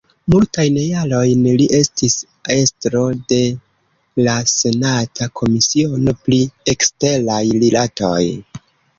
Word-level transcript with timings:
Multajn 0.33 0.77
jarojn 0.83 1.41
li 1.57 1.65
estis 1.79 2.13
estro 2.53 3.01
de 3.33 3.37
la 4.27 4.33
senata 4.51 5.27
komisiono 5.41 6.15
pri 6.23 6.39
eksteraj 6.73 7.37
rilatoj. 7.65 8.23